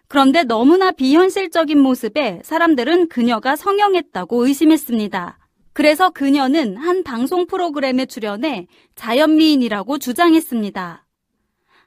그런데 0.08 0.44
너무나 0.44 0.92
비현실적인 0.92 1.80
모습에 1.80 2.42
사람들은 2.44 3.08
그녀가 3.10 3.56
성형했다고 3.56 4.46
의심했습니다. 4.46 5.40
그래서 5.74 6.12
그녀는 6.12 6.78
한 6.78 7.04
방송 7.04 7.48
프로그램에 7.48 8.06
출연해 8.06 8.68
자연미인이라고 8.96 9.98
주장했습니다. 9.98 11.06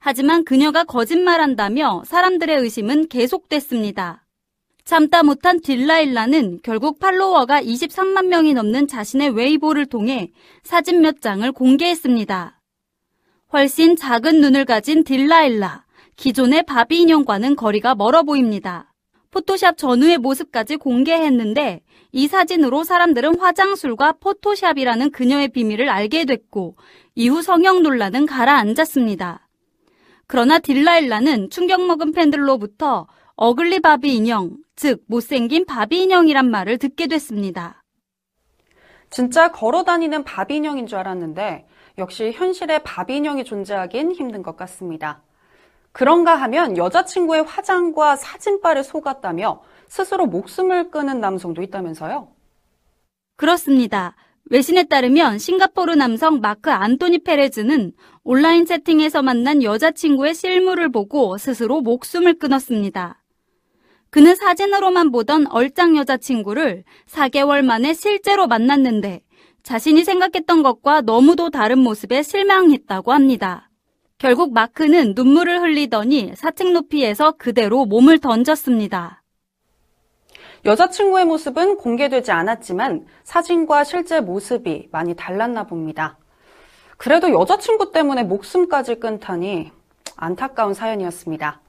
하지만 0.01 0.45
그녀가 0.45 0.85
거짓말한다며 0.85 2.03
사람들의 2.05 2.59
의심은 2.59 3.09
계속됐습니다. 3.09 4.25
참다 4.85 5.25
못한 5.25 5.61
딜라일라는 5.61 6.61
결국 6.63 7.01
팔로워가 7.01 7.61
23만 7.61 8.27
명이 8.27 8.55
넘는 8.55 8.87
자신의 8.87 9.31
웨이보를 9.31 9.87
통해 9.87 10.31
사진 10.63 11.01
몇 11.01 11.21
장을 11.21 11.51
공개했습니다. 11.51 12.61
훨씬 13.53 13.97
작은 13.97 14.41
눈을 14.41 14.65
가진 14.65 15.03
딜라일라. 15.03 15.86
기존의 16.17 16.65
바비 16.65 17.03
인형과는 17.03 17.57
거리가 17.57 17.95
멀어 17.95 18.23
보입니다. 18.23 18.93
포토샵 19.31 19.77
전후의 19.77 20.19
모습까지 20.19 20.77
공개했는데 20.77 21.83
이 22.13 22.27
사진으로 22.27 22.85
사람들은 22.85 23.39
화장술과 23.39 24.15
포토샵이라는 24.21 25.11
그녀의 25.11 25.49
비밀을 25.49 25.91
알게 25.91 26.25
됐고 26.25 26.77
이후 27.15 27.43
성형 27.43 27.83
논란은 27.83 28.25
가라앉았습니다. 28.25 29.47
그러나 30.27 30.59
딜라일라는 30.59 31.51
충격먹은 31.51 32.13
팬들로부터 32.13 33.07
ugly 33.35 33.81
바비 33.81 34.15
인형, 34.17 34.57
즉 34.75 35.03
못생긴 35.07 35.67
바비 35.67 36.05
인형이란 36.05 36.51
말을 36.51 36.79
듣게 36.79 37.07
됐습니다. 37.07 37.83
진짜 39.11 39.53
걸어 39.53 39.85
다니는 39.85 40.25
바비 40.25 40.57
인형인 40.57 40.87
줄 40.87 40.99
알았는데 40.99 41.67
역시 41.99 42.33
현실에 42.33 42.79
바비 42.79 43.17
인형이 43.17 43.45
존재하긴 43.45 44.13
힘든 44.13 44.43
것 44.43 44.57
같습니다. 44.57 45.23
그런가 45.97 46.37
하면 46.37 46.76
여자친구의 46.76 47.45
화장과 47.45 48.17
사진빨에 48.17 48.83
속았다며 48.83 49.62
스스로 49.88 50.26
목숨을 50.26 50.91
끊은 50.91 51.23
남성도 51.23 51.62
있다면서요? 51.62 52.29
그렇습니다. 53.38 54.15
외신에 54.50 54.83
따르면 54.83 55.38
싱가포르 55.38 55.95
남성 55.95 56.41
마크 56.41 56.71
안토니 56.71 57.21
페레즈는 57.21 57.93
온라인 58.25 58.67
채팅에서 58.67 59.23
만난 59.23 59.62
여자친구의 59.62 60.35
실물을 60.35 60.93
보고 60.93 61.38
스스로 61.38 61.81
목숨을 61.81 62.38
끊었습니다. 62.38 63.23
그는 64.11 64.35
사진으로만 64.35 65.11
보던 65.12 65.47
얼짱 65.47 65.97
여자친구를 65.97 66.85
4개월 67.09 67.65
만에 67.65 67.95
실제로 67.95 68.47
만났는데 68.47 69.23
자신이 69.62 70.05
생각했던 70.05 70.62
것과 70.62 71.00
너무도 71.00 71.49
다른 71.49 71.79
모습에 71.79 72.23
실망했다고 72.23 73.15
합니다. 73.15 73.71
결국 74.19 74.55
마크는 74.55 75.13
눈물을 75.15 75.61
흘리더니 75.61 76.33
사층 76.37 76.73
높이에서 76.73 77.33
그대로 77.33 77.85
몸을 77.85 78.19
던졌습니다. 78.19 79.23
여자친구의 80.65 81.27
모습은 81.27 81.77
공개되지 81.77 82.33
않았지만 82.33 83.07
사진과 83.25 83.85
실제 83.85 84.21
모습이 84.21 84.89
많이 84.91 85.15
달랐나 85.15 85.65
봅니다. 85.65 86.17
그래도 86.97 87.31
여자친구 87.31 87.93
때문에 87.93 88.23
목숨까지 88.23 88.97
끊다니 88.97 89.71
안타까운 90.17 90.73
사연이었습니다. 90.73 91.61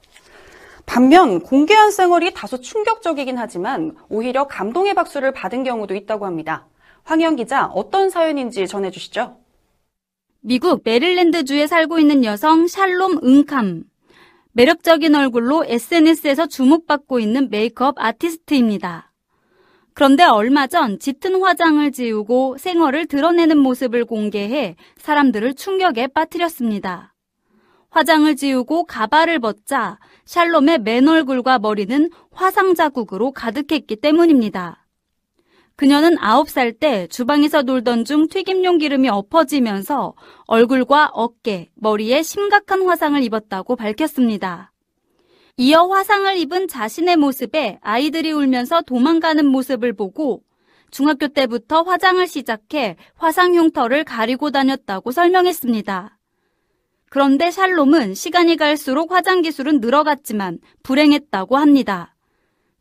반면 0.86 1.40
공개한 1.40 1.90
생얼이 1.90 2.32
다소 2.32 2.62
충격적이긴 2.62 3.36
하지만 3.36 3.94
오히려 4.08 4.46
감동의 4.46 4.94
박수를 4.94 5.32
받은 5.32 5.64
경우도 5.64 5.94
있다고 5.94 6.24
합니다. 6.24 6.66
황희영 7.04 7.36
기자 7.36 7.66
어떤 7.66 8.08
사연인지 8.08 8.66
전해주시죠. 8.66 9.36
미국 10.40 10.82
메릴랜드주에 10.84 11.66
살고 11.66 11.98
있는 11.98 12.24
여성 12.24 12.68
샬롬 12.68 13.18
응캄. 13.24 13.82
매력적인 14.52 15.14
얼굴로 15.14 15.64
SNS에서 15.66 16.46
주목받고 16.46 17.18
있는 17.18 17.50
메이크업 17.50 17.96
아티스트입니다. 17.98 19.12
그런데 19.94 20.22
얼마 20.22 20.68
전 20.68 21.00
짙은 21.00 21.42
화장을 21.42 21.90
지우고 21.90 22.56
생얼을 22.56 23.06
드러내는 23.06 23.58
모습을 23.58 24.04
공개해 24.04 24.76
사람들을 24.98 25.54
충격에 25.54 26.06
빠뜨렸습니다. 26.06 27.14
화장을 27.90 28.34
지우고 28.36 28.84
가발을 28.84 29.40
벗자 29.40 29.98
샬롬의 30.24 30.80
맨 30.80 31.08
얼굴과 31.08 31.58
머리는 31.58 32.10
화상 32.30 32.76
자국으로 32.76 33.32
가득했기 33.32 33.96
때문입니다. 33.96 34.77
그녀는 35.78 36.16
9살 36.16 36.80
때 36.80 37.06
주방에서 37.06 37.62
놀던 37.62 38.04
중 38.04 38.26
튀김용 38.26 38.78
기름이 38.78 39.08
엎어지면서 39.10 40.14
얼굴과 40.46 41.10
어깨, 41.12 41.70
머리에 41.76 42.24
심각한 42.24 42.82
화상을 42.82 43.22
입었다고 43.22 43.76
밝혔습니다. 43.76 44.72
이어 45.56 45.84
화상을 45.86 46.36
입은 46.36 46.66
자신의 46.66 47.16
모습에 47.18 47.78
아이들이 47.80 48.32
울면서 48.32 48.82
도망가는 48.82 49.46
모습을 49.46 49.92
보고 49.92 50.42
중학교 50.90 51.28
때부터 51.28 51.82
화장을 51.82 52.26
시작해 52.26 52.96
화상 53.14 53.54
흉터를 53.54 54.02
가리고 54.02 54.50
다녔다고 54.50 55.12
설명했습니다. 55.12 56.18
그런데 57.08 57.52
샬롬은 57.52 58.14
시간이 58.14 58.56
갈수록 58.56 59.12
화장 59.12 59.42
기술은 59.42 59.78
늘어갔지만 59.78 60.58
불행했다고 60.82 61.56
합니다. 61.56 62.16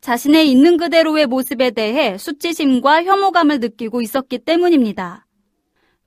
자신의 0.07 0.49
있는 0.49 0.77
그대로의 0.77 1.25
모습에 1.25 1.71
대해 1.71 2.17
수치심과 2.17 3.03
혐오감을 3.03 3.59
느끼고 3.59 4.01
있었기 4.01 4.39
때문입니다. 4.39 5.25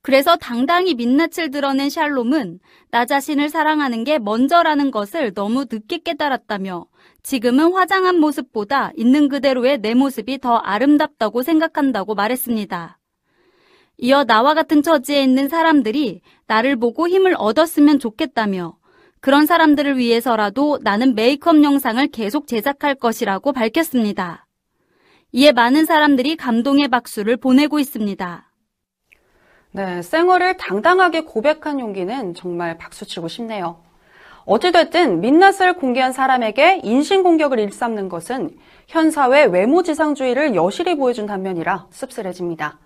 그래서 0.01 0.37
당당히 0.37 0.95
민낯을 0.95 1.51
드러낸 1.51 1.91
샬롬은 1.91 2.61
나 2.91 3.05
자신을 3.05 3.51
사랑하는 3.51 4.05
게 4.05 4.19
먼저라는 4.19 4.91
것을 4.91 5.35
너무 5.35 5.67
늦게 5.71 5.99
깨달았다며 5.99 6.87
지금은 7.23 7.75
화장한 7.75 8.19
모습보다 8.21 8.93
있는 8.97 9.29
그대로의 9.29 9.83
내 9.83 9.93
모습이 9.93 10.39
더 10.39 10.57
아름답다고 10.57 11.43
생각한다고 11.43 12.15
말했습니다. 12.15 12.99
이어 13.99 14.25
나와 14.25 14.55
같은 14.55 14.83
처지에 14.83 15.23
있는 15.23 15.51
사람들이 15.51 16.23
나를 16.47 16.77
보고 16.77 17.07
힘을 17.07 17.35
얻었으면 17.37 17.99
좋겠다며 17.99 18.80
그런 19.21 19.45
사람들을 19.45 19.99
위해서라도 19.99 20.79
나는 20.83 21.15
메이크업 21.15 21.63
영상을 21.63 22.07
계속 22.09 22.47
제작할 22.47 22.95
것이라고 22.95 23.53
밝혔습니다. 23.53 24.47
이에 25.33 25.53
많은 25.53 25.85
사람들이 25.85 26.37
감동의 26.37 26.89
박수를 26.89 27.37
보내고 27.37 27.79
있습니다. 27.79 28.51
네, 29.73 30.03
생얼을 30.03 30.57
당당하게 30.57 31.21
고백한 31.21 31.79
용기는 31.79 32.35
정말 32.35 32.79
박수치고 32.79 33.29
싶네요. 33.29 33.83
어찌됐든 34.47 35.21
민낯을 35.21 35.75
공개한 35.75 36.13
사람에게 36.13 36.81
인신공격을 36.83 37.61
일삼는 37.61 38.09
것은 38.09 38.57
현 38.89 39.11
사회 39.11 39.45
외모지상주의를 39.45 40.55
여실히 40.55 40.97
보여준 40.97 41.27
단면이라 41.27 41.87
씁쓸해집니다. 41.91 42.79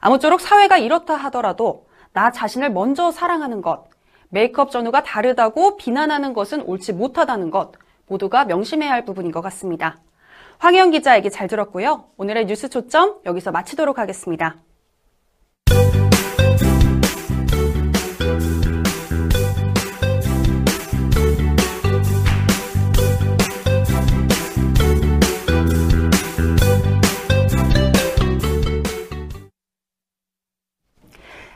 아무쪼록 0.00 0.40
사회가 0.40 0.78
이렇다 0.78 1.14
하더라도 1.16 1.86
나 2.12 2.30
자신을 2.30 2.70
먼저 2.70 3.10
사랑하는 3.10 3.60
것, 3.62 3.91
메이크업 4.32 4.70
전후가 4.70 5.02
다르다고 5.02 5.76
비난하는 5.76 6.32
것은 6.32 6.62
옳지 6.62 6.94
못하다는 6.94 7.50
것 7.50 7.72
모두가 8.06 8.46
명심해야 8.46 8.90
할 8.90 9.04
부분인 9.04 9.30
것 9.30 9.42
같습니다. 9.42 10.00
황혜영 10.58 10.90
기자 10.90 11.16
얘기 11.16 11.30
잘 11.30 11.48
들었고요. 11.48 12.06
오늘의 12.16 12.46
뉴스 12.46 12.70
초점 12.70 13.20
여기서 13.26 13.52
마치도록 13.52 13.98
하겠습니다. 13.98 14.56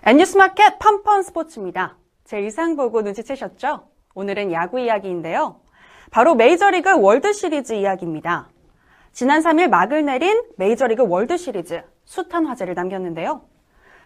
N뉴스마켓 0.05 0.79
펀펀 0.79 1.23
스포츠입니다. 1.23 1.97
제 2.27 2.39
의상 2.39 2.75
보고 2.75 3.03
눈치채셨죠? 3.03 3.87
오늘은 4.15 4.51
야구 4.51 4.81
이야기인데요. 4.81 5.61
바로 6.11 6.35
메이저리그 6.35 7.01
월드시리즈 7.01 7.75
이야기입니다. 7.75 8.49
지난 9.13 9.41
3일 9.41 9.69
막을 9.69 10.05
내린 10.05 10.43
메이저리그 10.57 11.07
월드시리즈 11.07 11.85
숱한 12.05 12.47
화제를 12.47 12.75
남겼는데요. 12.75 13.43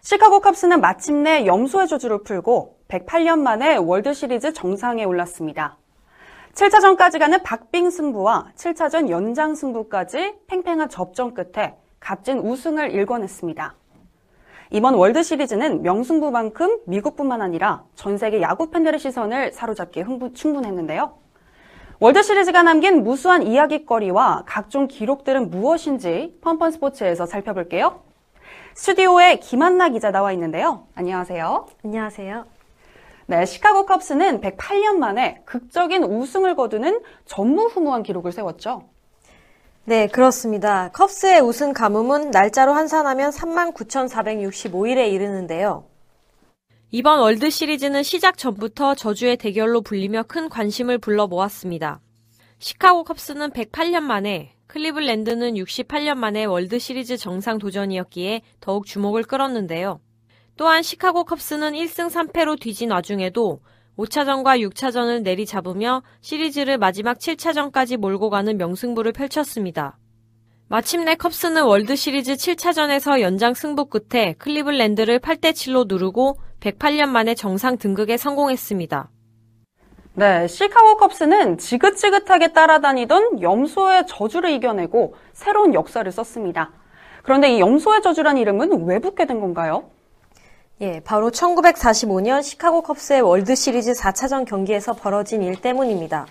시카고 0.03 0.41
컵스는 0.41 0.83
마침내 0.83 1.47
염소의 1.47 1.89
저주를 1.89 2.23
풀고 2.23 2.81
108년 2.89 3.39
만에 3.39 3.77
월드시리즈 3.77 4.53
정상에 4.53 5.05
올랐습니다. 5.05 5.79
7차전까지 6.53 7.19
가는 7.19 7.43
박빙 7.43 7.89
승부와 7.89 8.53
7차전 8.55 9.09
연장 9.09 9.55
승부까지 9.55 10.35
팽팽한 10.47 10.91
접전 10.91 11.33
끝에 11.33 11.75
값진 12.01 12.39
우승을 12.41 12.91
일궈냈습니다. 12.91 13.80
이번 14.73 14.95
월드 14.95 15.25
시리즈는 15.25 15.83
명승부만큼 15.83 16.83
미국뿐만 16.87 17.43
아니라 17.43 17.83
전 17.97 18.17
세계 18.17 18.41
야구 18.41 18.71
팬들의 18.71 19.01
시선을 19.01 19.51
사로잡기에 19.53 20.05
충분했는데요. 20.33 21.13
월드 21.99 22.23
시리즈가 22.23 22.63
남긴 22.63 23.03
무수한 23.03 23.43
이야기거리와 23.43 24.45
각종 24.47 24.87
기록들은 24.87 25.51
무엇인지 25.51 26.39
펀펀 26.41 26.71
스포츠에서 26.71 27.27
살펴볼게요. 27.27 28.01
스튜디오에 28.75 29.41
김한나 29.41 29.89
기자 29.89 30.13
나와 30.13 30.31
있는데요. 30.33 30.87
안녕하세요. 30.95 31.67
안녕하세요. 31.85 32.47
네, 33.27 33.47
시카고 33.47 33.87
컵스는 33.87 34.41
108년 34.41 34.99
만에 34.99 35.43
극적인 35.47 36.05
우승을 36.05 36.55
거두는 36.55 37.01
전무후무한 37.25 38.05
기록을 38.05 38.31
세웠죠. 38.31 38.85
네, 39.85 40.07
그렇습니다. 40.07 40.91
컵스의 40.93 41.41
우승 41.41 41.73
가뭄은 41.73 42.31
날짜로 42.31 42.75
환산하면 42.75 43.31
39,465일에 43.31 45.11
이르는데요. 45.11 45.87
이번 46.91 47.21
월드 47.21 47.51
시리즈는 47.51 48.03
시작 48.03 48.37
전부터 48.37 48.95
저주의 48.95 49.37
대결로 49.37 49.81
불리며 49.81 50.25
큰 50.25 50.49
관심을 50.49 50.99
불러 50.99 51.27
모았습니다. 51.27 52.01
시카고 52.59 53.05
컵스는 53.05 53.51
108년 53.51 54.03
만에, 54.03 54.55
클리블랜드는 54.67 55.55
68년 55.55 56.17
만에 56.17 56.45
월드 56.45 56.79
시리즈 56.79 57.17
정상 57.17 57.59
도전이었기에 57.59 58.43
더욱 58.61 58.87
주목을 58.87 59.23
끌었는데요. 59.23 60.01
또한 60.57 60.83
시카고 60.83 61.25
컵스는 61.25 61.73
1승 61.73 62.11
3패로 62.11 62.61
뒤진 62.61 62.91
와중에도 62.91 63.61
5차전과 64.01 64.61
6차전을 64.71 65.23
내리잡으며 65.23 66.03
시리즈를 66.23 66.79
마지막 66.79 67.19
7차전까지 67.19 67.99
몰고 67.99 68.31
가는 68.31 68.57
명승부를 68.57 69.13
펼쳤습니다. 69.13 69.99
마침내 70.69 71.17
컵스는 71.17 71.65
월드 71.65 71.97
시리즈 71.97 72.35
7차전에서 72.35 73.21
연장 73.21 73.55
승부 73.55 73.87
끝에 73.87 74.35
클리블랜드를 74.39 75.19
8대7로 75.19 75.87
누르고 75.89 76.39
108년 76.61 77.09
만에 77.09 77.35
정상 77.35 77.77
등극에 77.77 78.17
성공했습니다. 78.17 79.11
네, 80.15 80.47
시카고 80.47 80.97
컵스는 80.97 81.59
지긋지긋하게 81.59 82.53
따라다니던 82.53 83.43
염소의 83.43 84.07
저주를 84.07 84.51
이겨내고 84.51 85.15
새로운 85.33 85.75
역사를 85.75 86.11
썼습니다. 86.11 86.73
그런데 87.23 87.55
이 87.55 87.61
염소의 87.61 88.03
저주란 88.03 88.39
이름은 88.39 88.87
왜 88.87 88.99
붙게 88.99 89.27
된 89.27 89.41
건가요? 89.41 89.91
예, 90.83 90.99
바로 91.01 91.31
1945년 91.31 92.43
시카고 92.43 92.81
컵스의 92.81 93.21
월드 93.21 93.55
시리즈 93.55 93.93
4차전 93.93 94.47
경기에서 94.47 94.95
벌어진 94.95 95.43
일 95.43 95.61
때문입니다. 95.61 96.27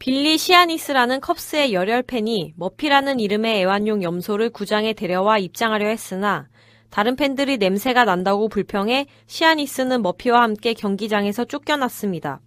빌리 0.00 0.36
시아니스라는 0.36 1.20
컵스의 1.20 1.72
열혈 1.72 2.02
팬이 2.02 2.54
머피라는 2.56 3.20
이름의 3.20 3.60
애완용 3.60 4.02
염소를 4.02 4.50
구장에 4.50 4.94
데려와 4.94 5.38
입장하려 5.38 5.86
했으나 5.86 6.48
다른 6.90 7.14
팬들이 7.14 7.56
냄새가 7.58 8.04
난다고 8.04 8.48
불평해 8.48 9.06
시아니스는 9.28 10.02
머피와 10.02 10.42
함께 10.42 10.74
경기장에서 10.74 11.44
쫓겨났습니다. 11.44 12.40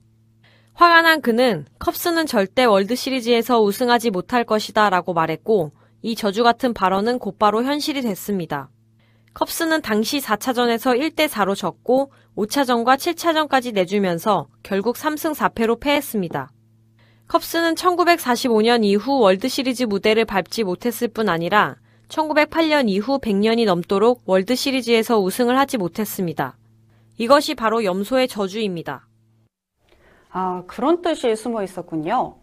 화가 0.74 1.04
난 1.04 1.22
그는 1.22 1.66
컵스는 1.80 2.26
절대 2.26 2.66
월드 2.66 2.96
시리즈에서 2.96 3.62
우승하지 3.62 4.10
못할 4.10 4.44
것이다 4.44 4.90
라고 4.90 5.14
말했고 5.14 5.72
이 6.02 6.16
저주 6.16 6.44
같은 6.44 6.74
발언은 6.74 7.20
곧바로 7.20 7.64
현실이 7.64 8.02
됐습니다. 8.02 8.73
컵스는 9.34 9.82
당시 9.82 10.20
4차전에서 10.20 10.98
1대4로 11.16 11.56
졌고 11.56 12.12
5차전과 12.38 12.98
7차전까지 12.98 13.74
내주면서 13.74 14.48
결국 14.62 14.96
3승 14.96 15.34
4패로 15.34 15.80
패했습니다. 15.80 16.52
컵스는 17.28 17.74
1945년 17.76 18.84
이후 18.84 19.20
월드시리즈 19.20 19.86
무대를 19.86 20.26
밟지 20.26 20.64
못했을 20.64 21.08
뿐 21.08 21.30
아니라 21.30 21.78
1908년 22.10 22.90
이후 22.90 23.18
100년이 23.20 23.66
넘도록 23.66 24.22
월드시리즈에서 24.26 25.20
우승을 25.20 25.58
하지 25.58 25.78
못했습니다. 25.78 26.56
이것이 27.18 27.56
바로 27.56 27.84
염소의 27.84 28.28
저주입니다. 28.28 29.08
아, 30.30 30.64
그런 30.68 31.02
뜻이 31.02 31.36
숨어 31.36 31.64
있었군요. 31.64 32.36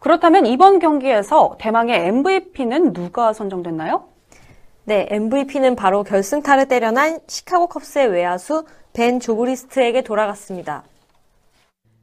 그렇다면 0.00 0.46
이번 0.46 0.80
경기에서 0.80 1.56
대망의 1.60 2.08
MVP는 2.08 2.92
누가 2.92 3.32
선정됐나요? 3.32 4.13
네, 4.86 5.06
MVP는 5.10 5.76
바로 5.76 6.02
결승타를 6.02 6.68
때려난 6.68 7.18
시카고 7.26 7.68
컵스의 7.68 8.08
외야수 8.08 8.66
벤 8.92 9.18
조브리스트에게 9.18 10.02
돌아갔습니다. 10.02 10.84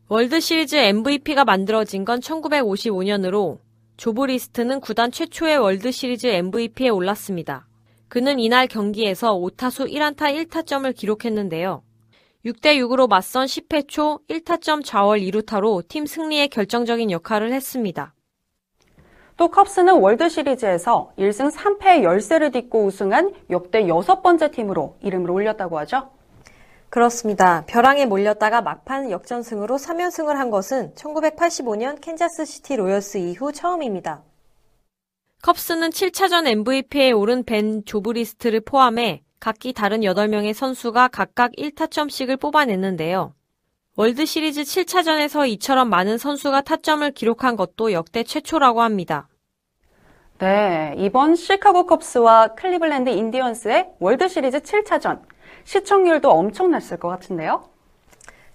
월드 0.08 0.40
시리즈 0.40 0.76
MVP가 0.76 1.46
만들어진 1.46 2.06
건 2.06 2.20
1955년으로 2.20 3.60
조브리스트는 3.98 4.80
구단 4.80 5.12
최초의 5.12 5.60
월드 5.60 5.92
시리즈 5.92 6.26
MVP에 6.26 6.90
올랐습니다. 6.90 7.68
그는 8.08 8.40
이날 8.40 8.66
경기에서 8.66 9.36
5타수 9.36 9.92
1안타 9.94 10.36
1타점을 10.36 10.94
기록했는데요. 10.96 11.84
6대6으로 12.46 13.08
맞선 13.08 13.46
10회 13.46 13.88
초 13.88 14.22
1타점 14.28 14.84
좌월 14.84 15.20
2루타로 15.20 15.88
팀 15.88 16.08
승리에 16.08 16.48
결정적인 16.48 17.12
역할을 17.12 17.54
했습니다. 17.54 18.16
또 19.42 19.48
컵스는 19.48 20.02
월드 20.02 20.30
시리즈에서 20.30 21.14
1승 21.18 21.52
3패의 21.52 22.04
열세를 22.04 22.52
딛고 22.52 22.86
우승한 22.86 23.34
역대 23.50 23.88
여섯 23.88 24.22
번째 24.22 24.52
팀으로 24.52 24.98
이름을 25.02 25.32
올렸다고 25.32 25.80
하죠. 25.80 26.12
그렇습니다. 26.92 27.64
벼랑에 27.66 28.06
몰렸다가 28.06 28.62
막판 28.62 29.10
역전승으로 29.10 29.78
3연승을 29.78 30.36
한 30.36 30.52
것은 30.52 30.94
1985년 30.94 32.00
캔자스시티 32.02 32.76
로열스 32.76 33.18
이후 33.18 33.52
처음입니다. 33.52 34.22
컵스는 35.42 35.90
7차전 35.90 36.46
MVP에 36.46 37.10
오른 37.12 37.44
벤 37.44 37.84
조브리스트를 37.84 38.62
포함해 38.62 39.24
각기 39.40 39.74
다른 39.74 40.02
8명의 40.02 40.54
선수가 40.54 41.08
각각 41.08 41.52
1타점씩을 41.54 42.40
뽑아냈는데요. 42.40 43.34
월드 43.96 44.28
시리즈 44.28 44.62
7차전에서 44.62 45.50
이처럼 45.50 45.90
많은 45.90 46.20
선수가 46.20 46.62
타점을 46.62 47.10
기록한 47.14 47.56
것도 47.56 47.92
역대 47.92 48.24
최초라고 48.24 48.84
합니다. 48.84 49.30
네, 50.42 50.96
이번 50.98 51.36
시카고 51.36 51.86
컵스와 51.86 52.56
클리블랜드 52.56 53.12
인디언스의 53.12 53.92
월드 54.00 54.28
시리즈 54.28 54.60
7차전 54.60 55.22
시청률도 55.66 56.32
엄청났을 56.32 56.98
것 56.98 57.10
같은데요. 57.10 57.70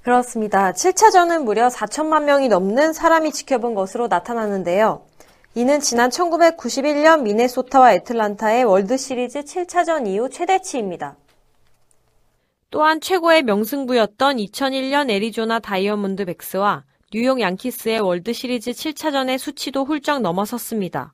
그렇습니다. 0.02 0.72
7차전은 0.72 1.44
무려 1.44 1.68
4천만 1.68 2.24
명이 2.24 2.48
넘는 2.48 2.92
사람이 2.92 3.30
지켜본 3.30 3.76
것으로 3.76 4.08
나타났는데요. 4.08 5.06
이는 5.54 5.78
지난 5.78 6.10
1991년 6.10 7.22
미네소타와 7.22 7.92
애틀란타의 7.92 8.64
월드 8.64 8.96
시리즈 8.96 9.42
7차전 9.42 10.08
이후 10.08 10.28
최대치입니다. 10.28 11.14
또한 12.70 13.00
최고의 13.00 13.44
명승부였던 13.44 14.38
2001년 14.38 15.08
애리조나 15.08 15.60
다이아몬드 15.60 16.24
백스와 16.24 16.82
뉴욕 17.12 17.40
양키스의 17.40 18.00
월드 18.00 18.32
시리즈 18.32 18.72
7차전의 18.72 19.38
수치도 19.38 19.84
훌쩍 19.84 20.18
넘어섰습니다. 20.20 21.12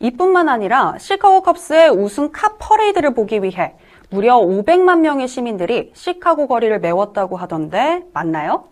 이뿐만 0.00 0.48
아니라 0.48 0.96
시카고 0.98 1.42
컵스의 1.42 1.90
우승 1.90 2.30
카 2.30 2.56
퍼레이드를 2.58 3.14
보기 3.14 3.42
위해 3.42 3.74
무려 4.10 4.38
500만 4.38 5.00
명의 5.00 5.28
시민들이 5.28 5.90
시카고 5.94 6.46
거리를 6.46 6.78
메웠다고 6.78 7.36
하던데 7.36 8.04
맞나요? 8.12 8.68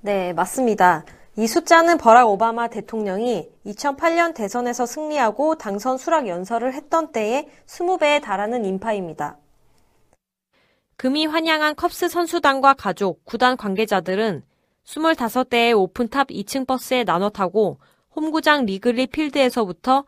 네, 0.00 0.32
맞습니다. 0.32 1.04
이 1.36 1.48
숫자는 1.48 1.98
버락 1.98 2.28
오바마 2.28 2.68
대통령이 2.68 3.48
2008년 3.66 4.34
대선에서 4.34 4.86
승리하고 4.86 5.56
당선 5.56 5.98
수락 5.98 6.28
연설을 6.28 6.72
했던 6.74 7.10
때의 7.10 7.48
20배에 7.66 8.22
달하는 8.22 8.64
인파입니다. 8.64 9.36
금의환향한 10.96 11.74
컵스 11.74 12.08
선수단과 12.08 12.74
가족, 12.74 13.24
구단 13.24 13.56
관계자들은 13.56 14.44
25대의 14.84 15.76
open 15.76 16.06
top 16.06 16.28
2층 16.28 16.66
버스에 16.68 17.02
나눠 17.02 17.30
타고 17.30 17.78
홈구장 18.14 18.64
리글리 18.66 19.08
필드에서부터 19.08 20.04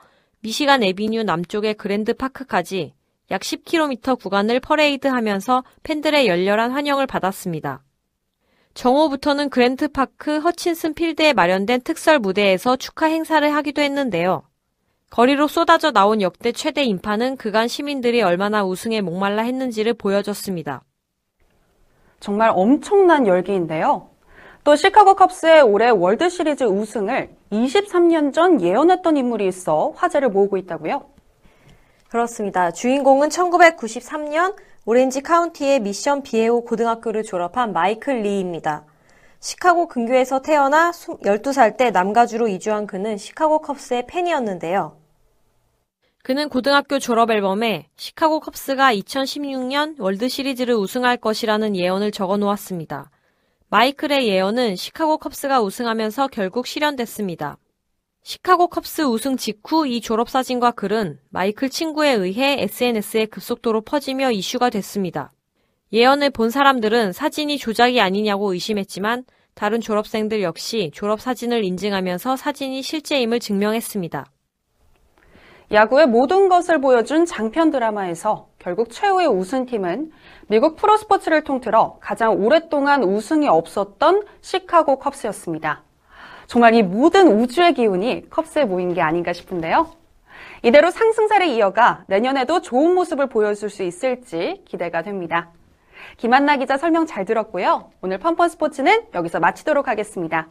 미시간 0.46 0.84
에비뉴 0.84 1.24
남쪽의 1.24 1.74
그랜드 1.74 2.14
파크까지 2.14 2.94
약 3.32 3.40
10km 3.40 4.16
구간을 4.16 4.60
퍼레이드 4.60 5.08
하면서 5.08 5.64
팬들의 5.82 6.28
열렬한 6.28 6.70
환영을 6.70 7.04
받았습니다. 7.08 7.82
정오부터는 8.74 9.50
그랜드 9.50 9.88
파크 9.88 10.38
허친슨 10.38 10.94
필드에 10.94 11.32
마련된 11.32 11.80
특설 11.80 12.20
무대에서 12.20 12.76
축하 12.76 13.06
행사를 13.06 13.52
하기도 13.56 13.82
했는데요. 13.82 14.44
거리로 15.10 15.48
쏟아져 15.48 15.90
나온 15.90 16.22
역대 16.22 16.52
최대 16.52 16.84
인파는 16.84 17.38
그간 17.38 17.66
시민들이 17.66 18.22
얼마나 18.22 18.64
우승에 18.64 19.00
목말라 19.00 19.42
했는지를 19.42 19.94
보여줬습니다. 19.94 20.84
정말 22.20 22.52
엄청난 22.54 23.26
열기인데요. 23.26 24.10
또 24.66 24.74
시카고 24.74 25.14
컵스의 25.14 25.62
올해 25.62 25.90
월드 25.90 26.28
시리즈 26.28 26.64
우승을 26.64 27.30
23년 27.52 28.32
전 28.32 28.60
예언했던 28.60 29.16
인물이 29.16 29.46
있어 29.46 29.92
화제를 29.94 30.28
모으고 30.30 30.56
있다고요. 30.56 31.08
그렇습니다. 32.08 32.72
주인공은 32.72 33.28
1993년 33.28 34.56
오렌지 34.84 35.20
카운티의 35.20 35.78
미션 35.82 36.24
비에오 36.24 36.64
고등학교를 36.64 37.22
졸업한 37.22 37.72
마이클 37.72 38.22
리입니다. 38.22 38.84
시카고 39.38 39.86
근교에서 39.86 40.42
태어나 40.42 40.90
12살 40.90 41.76
때 41.76 41.92
남가주로 41.92 42.48
이주한 42.48 42.88
그는 42.88 43.16
시카고 43.16 43.60
컵스의 43.60 44.08
팬이었는데요. 44.08 44.96
그는 46.24 46.48
고등학교 46.48 46.98
졸업 46.98 47.30
앨범에 47.30 47.86
시카고 47.94 48.40
컵스가 48.40 48.92
2016년 48.94 50.00
월드 50.00 50.28
시리즈를 50.28 50.74
우승할 50.74 51.18
것이라는 51.18 51.76
예언을 51.76 52.10
적어 52.10 52.36
놓았습니다. 52.36 53.12
마이클의 53.68 54.28
예언은 54.28 54.76
시카고 54.76 55.18
컵스가 55.18 55.60
우승하면서 55.60 56.28
결국 56.28 56.68
실현됐습니다. 56.68 57.58
시카고 58.22 58.68
컵스 58.68 59.02
우승 59.02 59.36
직후 59.36 59.88
이 59.88 60.00
졸업사진과 60.00 60.70
글은 60.70 61.18
마이클 61.30 61.68
친구에 61.68 62.12
의해 62.12 62.62
SNS에 62.62 63.26
급속도로 63.26 63.80
퍼지며 63.80 64.30
이슈가 64.30 64.70
됐습니다. 64.70 65.32
예언을 65.92 66.30
본 66.30 66.50
사람들은 66.50 67.12
사진이 67.12 67.58
조작이 67.58 68.00
아니냐고 68.00 68.52
의심했지만 68.52 69.24
다른 69.54 69.80
졸업생들 69.80 70.42
역시 70.42 70.92
졸업사진을 70.94 71.64
인증하면서 71.64 72.36
사진이 72.36 72.82
실제임을 72.82 73.40
증명했습니다. 73.40 74.26
야구의 75.72 76.06
모든 76.06 76.48
것을 76.48 76.80
보여준 76.80 77.24
장편 77.24 77.72
드라마에서 77.72 78.48
결국 78.66 78.90
최후의 78.90 79.28
우승팀은 79.28 80.10
미국 80.48 80.74
프로스포츠를 80.74 81.44
통틀어 81.44 81.98
가장 82.00 82.32
오랫동안 82.32 83.04
우승이 83.04 83.46
없었던 83.46 84.24
시카고 84.40 84.98
컵스였습니다. 84.98 85.84
정말 86.48 86.74
이 86.74 86.82
모든 86.82 87.28
우주의 87.28 87.72
기운이 87.74 88.28
컵스에 88.28 88.64
모인 88.64 88.92
게 88.92 89.02
아닌가 89.02 89.32
싶은데요. 89.32 89.92
이대로 90.64 90.90
상승세를 90.90 91.46
이어가 91.46 92.02
내년에도 92.08 92.60
좋은 92.60 92.92
모습을 92.96 93.28
보여줄 93.28 93.70
수 93.70 93.84
있을지 93.84 94.64
기대가 94.66 95.02
됩니다. 95.02 95.52
김한나 96.16 96.56
기자 96.56 96.76
설명 96.76 97.06
잘 97.06 97.24
들었고요. 97.24 97.92
오늘 98.02 98.18
펀펀 98.18 98.48
스포츠는 98.48 99.04
여기서 99.14 99.38
마치도록 99.38 99.86
하겠습니다. 99.86 100.48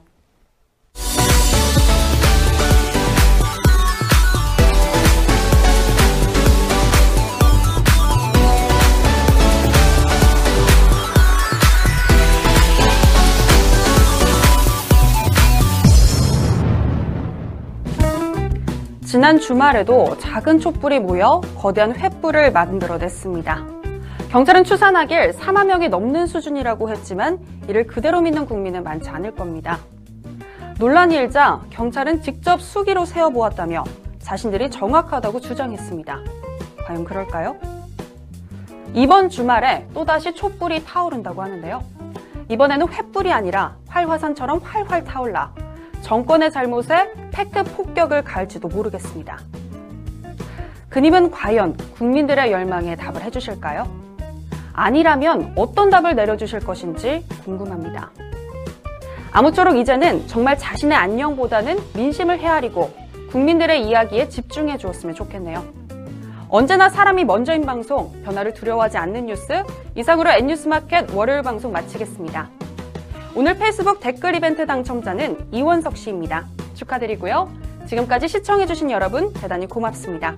지난 19.16 19.40
주말에도 19.40 20.18
작은 20.18 20.60
촛불이 20.60 21.00
모여 21.00 21.40
거대한 21.58 21.94
횃불을 21.94 22.52
만들어냈습니다. 22.52 23.66
경찰은 24.30 24.66
추산하길 24.66 25.32
4만 25.32 25.68
명이 25.68 25.88
넘는 25.88 26.28
수준이라고 26.28 26.90
했지만 26.90 27.40
이를 27.70 27.88
그대로 27.88 28.20
믿는 28.20 28.46
국민은 28.46 28.84
많지 28.84 29.10
않을 29.10 29.34
겁니다. 29.34 29.80
논란이 30.80 31.16
일자 31.16 31.62
경찰은 31.70 32.24
직접 32.24 32.62
수기로 32.62 33.06
세어보았다며 33.06 33.86
자신들이 34.20 34.70
정확하다고 34.70 35.40
주장했습니다. 35.40 36.20
과연 36.86 37.06
그럴까요? 37.06 37.56
이번 38.94 39.30
주말에 39.30 39.88
또다시 39.94 40.36
촛불이 40.36 40.84
타오른다고 40.84 41.42
하는데요. 41.42 41.82
이번에는 42.50 42.86
횃불이 42.88 43.32
아니라 43.32 43.78
활화산처럼 43.88 44.60
활활 44.62 45.06
타올라 45.06 45.54
정권의 46.06 46.52
잘못에 46.52 47.12
팩트 47.32 47.64
폭격을 47.64 48.24
가할지도 48.24 48.68
모르겠습니다. 48.68 49.40
그님은 50.88 51.32
과연 51.32 51.76
국민들의 51.96 52.52
열망에 52.52 52.96
답을 52.96 53.24
해주실까요? 53.24 53.88
아니라면 54.72 55.54
어떤 55.56 55.90
답을 55.90 56.16
내려주실 56.16 56.60
것인지 56.60 57.26
궁금합니다. 57.44 58.12
아무쪼록 59.32 59.78
이제는 59.78 60.28
정말 60.28 60.60
자신의 60.60 60.96
안녕보다는 60.96 61.80
민심을 61.96 62.38
헤아리고 62.38 62.94
국민들의 63.32 63.88
이야기에 63.88 64.30
집중해 64.30 64.78
주었으면 64.78 65.16
좋겠네요. 65.16 65.66
언제나 66.50 66.88
사람이 66.88 67.24
먼저인 67.24 67.66
방송, 67.66 68.12
변화를 68.22 68.54
두려워하지 68.54 69.00
않는 69.00 69.26
뉴스, 69.26 69.64
이상으로 69.96 70.30
N뉴스마켓 70.30 71.16
월요일 71.16 71.42
방송 71.42 71.72
마치겠습니다. 71.72 72.48
오늘 73.38 73.58
페이스북 73.58 74.00
댓글 74.00 74.34
이벤트 74.34 74.66
당첨자는 74.66 75.50
이원석 75.52 75.98
씨입니다. 75.98 76.48
축하드리고요. 76.74 77.52
지금까지 77.86 78.30
시청해주신 78.30 78.92
여러분 78.92 79.34
대단히 79.34 79.68
고맙습니다. 79.68 80.38